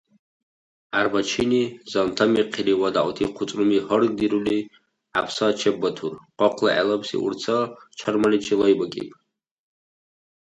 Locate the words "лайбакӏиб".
8.61-9.09